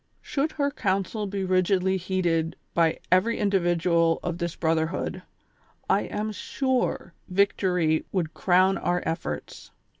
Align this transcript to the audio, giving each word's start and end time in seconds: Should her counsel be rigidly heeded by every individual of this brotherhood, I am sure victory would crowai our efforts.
Should 0.23 0.53
her 0.53 0.71
counsel 0.71 1.27
be 1.27 1.43
rigidly 1.43 1.95
heeded 1.97 2.55
by 2.73 2.97
every 3.11 3.37
individual 3.37 4.19
of 4.23 4.39
this 4.39 4.55
brotherhood, 4.55 5.21
I 5.87 6.05
am 6.05 6.31
sure 6.31 7.13
victory 7.27 8.05
would 8.11 8.33
crowai 8.33 8.83
our 8.83 9.03
efforts. 9.05 9.69